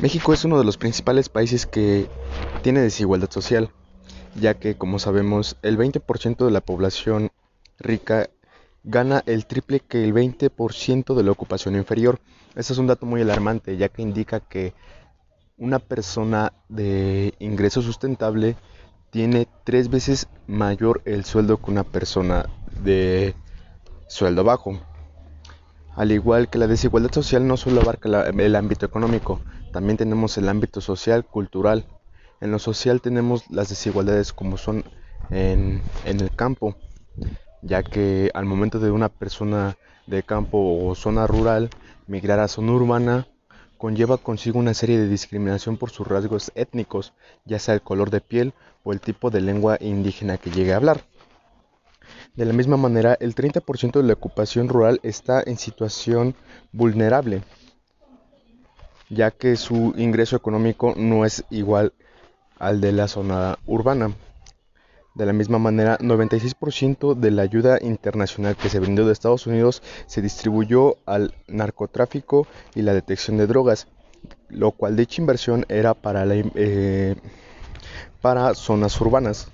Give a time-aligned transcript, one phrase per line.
[0.00, 2.06] México es uno de los principales países que
[2.62, 3.70] tiene desigualdad social,
[4.40, 7.30] ya que, como sabemos, el 20% de la población
[7.80, 8.30] rica
[8.84, 12.20] gana el triple que el 20% de la ocupación inferior.
[12.54, 14.72] Este es un dato muy alarmante, ya que indica que
[15.56, 18.54] una persona de ingreso sustentable
[19.10, 22.48] tiene tres veces mayor el sueldo que una persona
[22.84, 23.34] de
[24.06, 24.78] sueldo bajo.
[25.96, 29.40] Al igual que la desigualdad social no solo abarca el ámbito económico,
[29.72, 31.84] también tenemos el ámbito social, cultural.
[32.40, 34.84] En lo social tenemos las desigualdades como son
[35.30, 36.76] en, en el campo,
[37.62, 39.76] ya que al momento de una persona
[40.06, 41.70] de campo o zona rural
[42.06, 43.26] migrar a zona urbana,
[43.76, 47.12] conlleva consigo una serie de discriminación por sus rasgos étnicos,
[47.44, 50.76] ya sea el color de piel o el tipo de lengua indígena que llegue a
[50.76, 51.02] hablar.
[52.34, 56.34] De la misma manera, el 30% de la ocupación rural está en situación
[56.72, 57.42] vulnerable,
[59.10, 61.92] ya que su ingreso económico no es igual
[62.58, 64.12] al de la zona urbana.
[65.14, 69.82] De la misma manera, 96% de la ayuda internacional que se brindó de Estados Unidos
[70.06, 73.88] se distribuyó al narcotráfico y la detección de drogas,
[74.48, 77.16] lo cual dicha inversión era para, eh,
[78.20, 79.48] para zonas urbanas.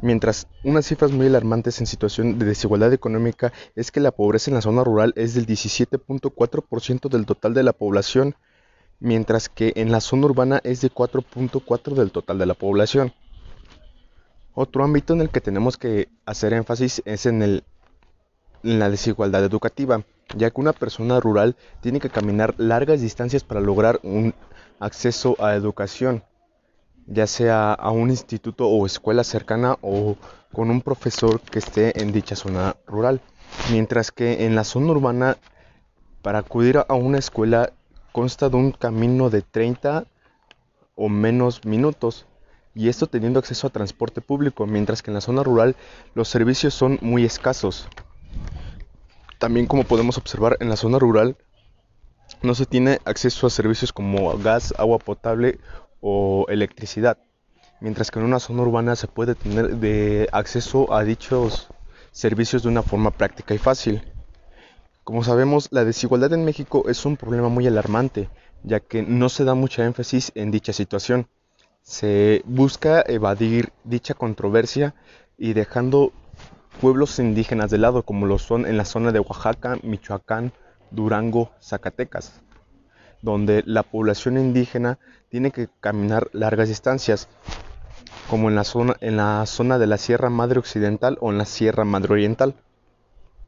[0.00, 4.56] Mientras unas cifras muy alarmantes en situación de desigualdad económica es que la pobreza en
[4.56, 8.34] la zona rural es del 17.4% del total de la población,
[9.00, 13.12] mientras que en la zona urbana es de 4.4% del total de la población.
[14.54, 17.64] Otro ámbito en el que tenemos que hacer énfasis es en, el,
[18.62, 20.04] en la desigualdad educativa,
[20.36, 24.34] ya que una persona rural tiene que caminar largas distancias para lograr un
[24.80, 26.22] acceso a educación
[27.06, 30.16] ya sea a un instituto o escuela cercana o
[30.52, 33.20] con un profesor que esté en dicha zona rural.
[33.70, 35.36] Mientras que en la zona urbana,
[36.22, 37.72] para acudir a una escuela
[38.12, 40.06] consta de un camino de 30
[40.94, 42.26] o menos minutos.
[42.74, 45.76] Y esto teniendo acceso a transporte público, mientras que en la zona rural
[46.14, 47.88] los servicios son muy escasos.
[49.38, 51.36] También como podemos observar en la zona rural
[52.42, 55.58] no se tiene acceso a servicios como gas, agua potable
[56.06, 57.16] o electricidad,
[57.80, 61.68] mientras que en una zona urbana se puede tener de acceso a dichos
[62.12, 64.02] servicios de una forma práctica y fácil.
[65.02, 68.28] Como sabemos, la desigualdad en México es un problema muy alarmante,
[68.62, 71.26] ya que no se da mucha énfasis en dicha situación.
[71.80, 74.94] Se busca evadir dicha controversia
[75.38, 76.12] y dejando
[76.82, 80.52] pueblos indígenas de lado, como lo son en la zona de Oaxaca, Michoacán,
[80.90, 82.42] Durango, Zacatecas
[83.24, 84.98] donde la población indígena
[85.30, 87.28] tiene que caminar largas distancias,
[88.28, 91.46] como en la zona, en la zona de la Sierra Madre Occidental o en la
[91.46, 92.54] Sierra Madre Oriental.